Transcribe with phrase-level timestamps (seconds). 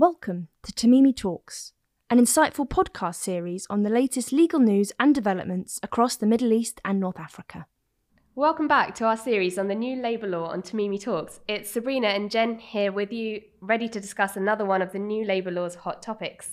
[0.00, 1.72] Welcome to Tamimi Talks,
[2.08, 6.80] an insightful podcast series on the latest legal news and developments across the Middle East
[6.84, 7.66] and North Africa.
[8.36, 11.40] Welcome back to our series on the new labour law on Tamimi Talks.
[11.48, 15.24] It's Sabrina and Jen here with you, ready to discuss another one of the new
[15.24, 16.52] labour law's hot topics.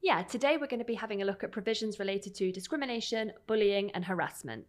[0.00, 3.90] Yeah, today we're going to be having a look at provisions related to discrimination, bullying,
[3.96, 4.68] and harassment.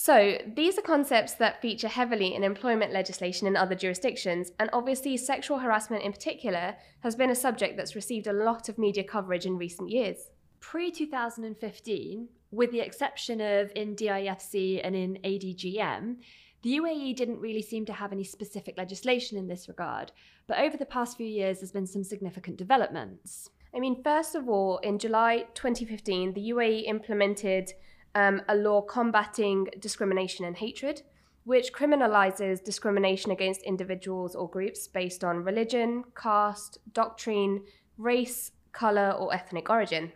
[0.00, 5.16] So, these are concepts that feature heavily in employment legislation in other jurisdictions, and obviously,
[5.16, 9.44] sexual harassment in particular has been a subject that's received a lot of media coverage
[9.44, 10.30] in recent years.
[10.60, 16.18] Pre 2015, with the exception of in DIFC and in ADGM,
[16.62, 20.12] the UAE didn't really seem to have any specific legislation in this regard,
[20.46, 23.50] but over the past few years, there's been some significant developments.
[23.74, 27.72] I mean, first of all, in July 2015, the UAE implemented
[28.14, 31.02] um, a law combating discrimination and hatred,
[31.44, 37.64] which criminalizes discrimination against individuals or groups based on religion, caste, doctrine,
[37.96, 40.12] race, color, or ethnic origin.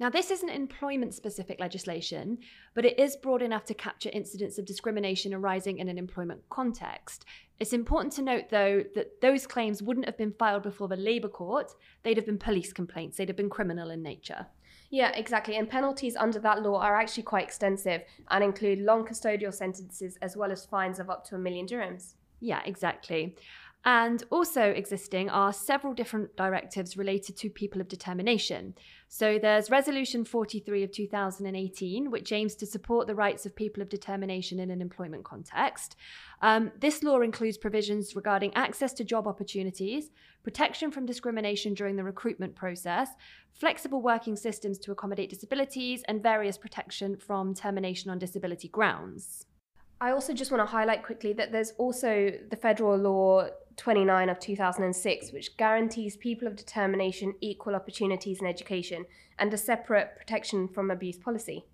[0.00, 2.38] Now, this isn't employment specific legislation,
[2.74, 7.24] but it is broad enough to capture incidents of discrimination arising in an employment context.
[7.60, 11.28] It's important to note, though, that those claims wouldn't have been filed before the Labour
[11.28, 11.70] Court,
[12.02, 14.46] they'd have been police complaints, they'd have been criminal in nature.
[14.90, 15.56] Yeah, exactly.
[15.56, 20.36] And penalties under that law are actually quite extensive and include long custodial sentences as
[20.36, 22.14] well as fines of up to a million dirhams.
[22.40, 23.36] Yeah, exactly.
[23.86, 28.74] And also existing are several different directives related to people of determination.
[29.08, 33.90] So there's Resolution 43 of 2018, which aims to support the rights of people of
[33.90, 35.96] determination in an employment context.
[36.40, 40.10] Um, this law includes provisions regarding access to job opportunities,
[40.42, 43.08] protection from discrimination during the recruitment process,
[43.52, 49.44] flexible working systems to accommodate disabilities, and various protection from termination on disability grounds.
[50.00, 54.38] I also just want to highlight quickly that there's also the federal law 29 of
[54.38, 59.04] 2006, which guarantees people of determination equal opportunities in education
[59.38, 61.64] and a separate protection from abuse policy.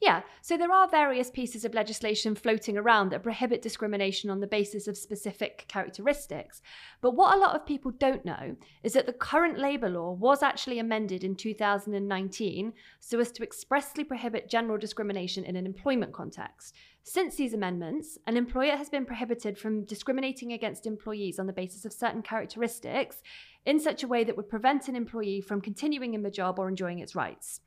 [0.00, 4.46] Yeah, so there are various pieces of legislation floating around that prohibit discrimination on the
[4.46, 6.62] basis of specific characteristics.
[7.00, 8.54] But what a lot of people don't know
[8.84, 14.04] is that the current labour law was actually amended in 2019 so as to expressly
[14.04, 16.76] prohibit general discrimination in an employment context.
[17.02, 21.84] Since these amendments, an employer has been prohibited from discriminating against employees on the basis
[21.84, 23.16] of certain characteristics
[23.66, 26.68] in such a way that would prevent an employee from continuing in the job or
[26.68, 27.62] enjoying its rights.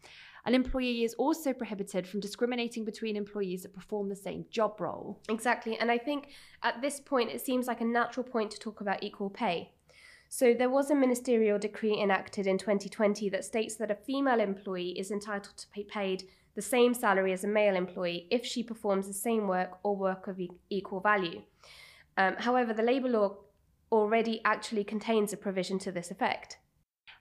[0.46, 5.20] An employee is also prohibited from discriminating between employees that perform the same job role.
[5.30, 5.78] Exactly.
[5.78, 6.30] And I think
[6.64, 9.74] at this point, it seems like a natural point to talk about equal pay.
[10.30, 14.98] So, there was a ministerial decree enacted in 2020 that states that a female employee
[14.98, 16.24] is entitled to be paid
[16.56, 20.28] the same salary as a male employee if she performs the same work or work
[20.28, 21.42] of equal value.
[22.18, 23.38] Um, however, the labour law
[23.92, 26.58] already actually contains a provision to this effect.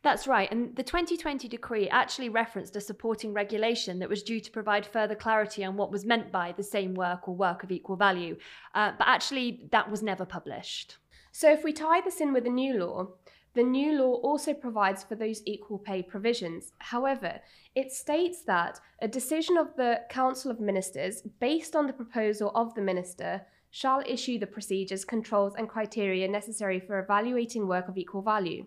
[0.02, 0.50] That's right.
[0.50, 5.14] And the 2020 decree actually referenced a supporting regulation that was due to provide further
[5.14, 8.36] clarity on what was meant by the same work or work of equal value.
[8.74, 10.96] Uh, but actually, that was never published.
[11.32, 13.08] So, if we tie this in with the new law,
[13.52, 16.72] the new law also provides for those equal pay provisions.
[16.78, 17.40] However,
[17.74, 22.74] it states that a decision of the Council of Ministers, based on the proposal of
[22.74, 28.22] the Minister, shall issue the procedures, controls, and criteria necessary for evaluating work of equal
[28.22, 28.64] value.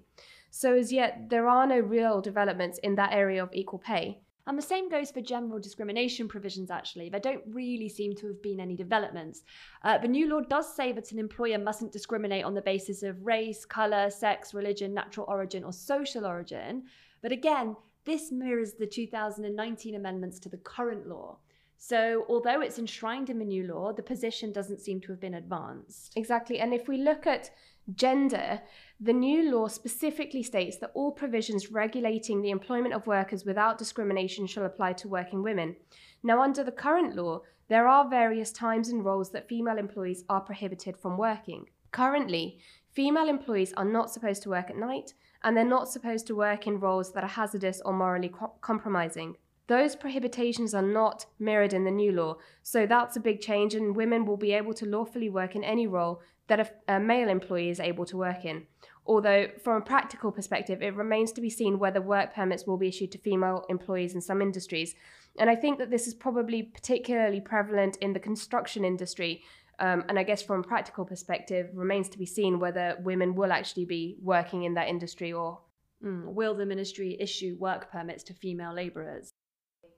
[0.56, 4.20] So, as yet, there are no real developments in that area of equal pay.
[4.46, 7.10] And the same goes for general discrimination provisions, actually.
[7.10, 9.42] There don't really seem to have been any developments.
[9.84, 13.26] Uh, the new law does say that an employer mustn't discriminate on the basis of
[13.26, 16.84] race, colour, sex, religion, natural origin, or social origin.
[17.24, 17.76] But again,
[18.06, 21.40] this mirrors the 2019 amendments to the current law.
[21.80, 25.34] So, although it's enshrined in the new law, the position doesn't seem to have been
[25.34, 26.14] advanced.
[26.16, 26.60] Exactly.
[26.60, 27.50] And if we look at
[27.96, 28.62] gender,
[29.00, 34.48] the new law specifically states that all provisions regulating the employment of workers without discrimination
[34.48, 35.76] shall apply to working women.
[36.24, 40.42] Now, under the current law, there are various times and roles that female employees are
[40.42, 41.66] prohibited from working.
[41.92, 42.60] Currently,
[42.92, 46.68] female employees are not supposed to work at night, and they're not supposed to work
[46.68, 49.36] in roles that are hazardous or morally co- compromising.
[49.68, 53.96] Those prohibitions are not mirrored in the new law, so that's a big change, and
[53.96, 57.70] women will be able to lawfully work in any role that a, a, male employee
[57.70, 58.68] is able to work in.
[59.06, 62.90] Although, from a practical perspective, it remains to be seen whether work permits will be
[62.90, 64.96] issued to female employees in some industries.
[65.40, 69.44] And I think that this is probably particularly prevalent in the construction industry.
[69.80, 73.52] Um, and I guess from a practical perspective, remains to be seen whether women will
[73.52, 75.62] actually be working in that industry or.
[76.04, 79.33] Mm, will the ministry issue work permits to female labourers?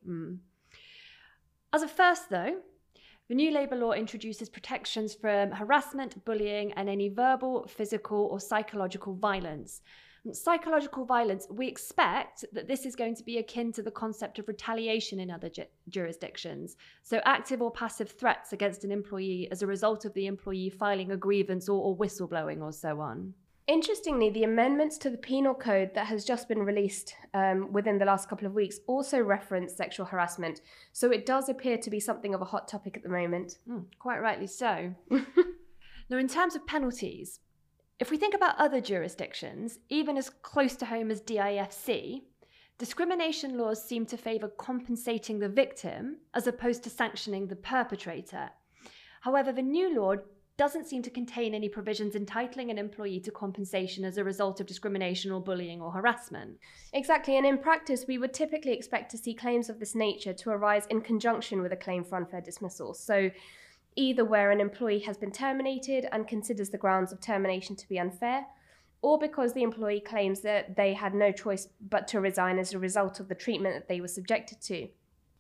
[0.07, 0.37] Mm.
[1.73, 2.57] As a first, though,
[3.27, 9.15] the new labour law introduces protections from harassment, bullying, and any verbal, physical, or psychological
[9.15, 9.81] violence.
[10.31, 14.47] Psychological violence, we expect that this is going to be akin to the concept of
[14.47, 16.77] retaliation in other ju- jurisdictions.
[17.03, 21.11] So, active or passive threats against an employee as a result of the employee filing
[21.11, 23.33] a grievance or, or whistleblowing or so on.
[23.67, 28.05] Interestingly, the amendments to the penal code that has just been released um, within the
[28.05, 30.61] last couple of weeks also reference sexual harassment.
[30.93, 33.57] So it does appear to be something of a hot topic at the moment.
[33.67, 34.93] Mm, quite rightly so.
[35.09, 37.39] now, in terms of penalties,
[37.99, 42.21] if we think about other jurisdictions, even as close to home as DIFC,
[42.77, 48.51] discrimination laws seem to favour compensating the victim as opposed to sanctioning the perpetrator.
[49.21, 50.17] However, the new law
[50.57, 54.67] doesn't seem to contain any provisions entitling an employee to compensation as a result of
[54.67, 56.57] discrimination or bullying or harassment.
[56.93, 60.51] Exactly, and in practice, we would typically expect to see claims of this nature to
[60.51, 62.93] arise in conjunction with a claim for unfair dismissal.
[62.93, 63.29] So,
[63.97, 67.99] either where an employee has been terminated and considers the grounds of termination to be
[67.99, 68.45] unfair,
[69.01, 72.79] or because the employee claims that they had no choice but to resign as a
[72.79, 74.87] result of the treatment that they were subjected to.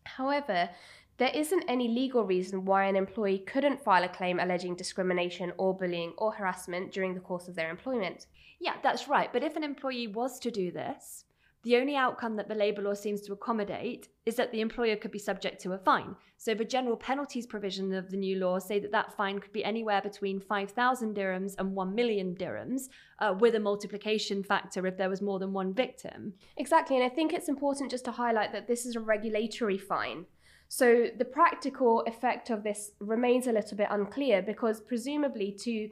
[0.03, 0.69] However,
[1.17, 5.75] there isn't any legal reason why an employee couldn't file a claim alleging discrimination or
[5.75, 8.27] bullying or harassment during the course of their employment.
[8.59, 9.31] Yeah, that's right.
[9.31, 11.25] But if an employee was to do this,
[11.65, 15.09] the only outcome that the labour law seems to accommodate is that the employer could
[15.09, 16.15] be subject to a fine.
[16.37, 19.63] So the general penalties provision of the new law say that that fine could be
[19.63, 25.09] anywhere between 5,000 dirhams and 1 million dirhams, uh, with a multiplication factor if there
[25.09, 26.33] was more than one victim.
[26.57, 30.27] Exactly, and I think it's important just to highlight that this is a regulatory fine.
[30.67, 35.89] So the practical effect of this remains a little bit unclear because presumably to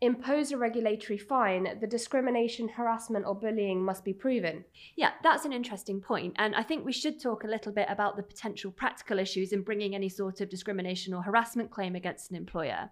[0.00, 4.64] impose a regulatory fine, the discrimination, harassment, or bullying must be proven.
[4.96, 6.34] Yeah, that's an interesting point.
[6.36, 9.62] And I think we should talk a little bit about the potential practical issues in
[9.62, 12.90] bringing any sort of discrimination or harassment claim against an employer.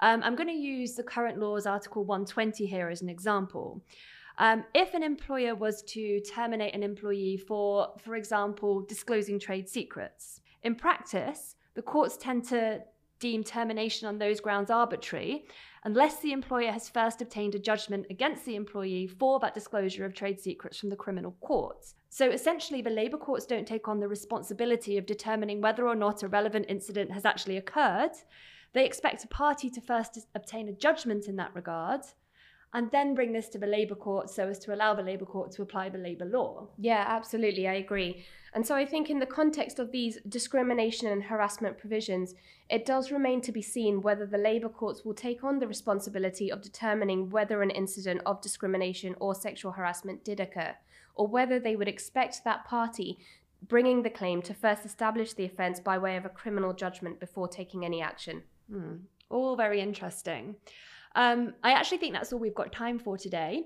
[0.00, 3.82] Um, I'm going to use the current law's Article 120 here as an example.
[4.38, 10.40] Um, if an employer was to terminate an employee for, for example, disclosing trade secrets,
[10.62, 12.82] in practice, the courts tend to
[13.20, 15.44] deem termination on those grounds arbitrary
[15.84, 20.14] unless the employer has first obtained a judgment against the employee for that disclosure of
[20.14, 21.94] trade secrets from the criminal courts.
[22.08, 26.22] So essentially, the labour courts don't take on the responsibility of determining whether or not
[26.22, 28.12] a relevant incident has actually occurred.
[28.72, 32.02] They expect a party to first obtain a judgment in that regard
[32.72, 35.50] and then bring this to the Labour Court so as to allow the Labour Court
[35.52, 36.68] to apply the Labour law.
[36.78, 38.24] Yeah, absolutely, I agree.
[38.52, 42.34] And so I think in the context of these discrimination and harassment provisions,
[42.68, 46.50] it does remain to be seen whether the Labour courts will take on the responsibility
[46.50, 50.74] of determining whether an incident of discrimination or sexual harassment did occur,
[51.14, 53.18] or whether they would expect that party
[53.68, 57.48] bringing the claim to first establish the offence by way of a criminal judgment before
[57.48, 58.42] taking any action.
[58.70, 58.94] Hmm.
[59.28, 60.56] All very interesting.
[61.14, 63.64] Um, I actually think that's all we've got time for today.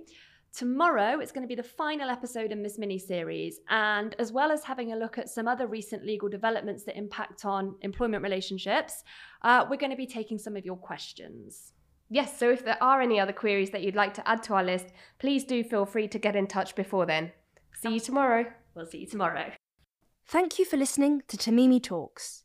[0.54, 3.58] Tomorrow, it's going to be the final episode in this mini series.
[3.68, 7.44] And as well as having a look at some other recent legal developments that impact
[7.44, 9.02] on employment relationships,
[9.42, 11.72] uh, we're going to be taking some of your questions.
[12.08, 14.62] Yes, so if there are any other queries that you'd like to add to our
[14.62, 14.86] list,
[15.18, 17.32] please do feel free to get in touch before then.
[17.82, 18.44] See you tomorrow.
[18.76, 19.50] We'll see you tomorrow.
[20.26, 22.43] Thank you for listening to Tamimi Talks.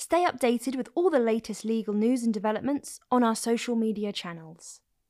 [0.00, 4.80] Stay updated with all the latest legal news and developments on our social media channels.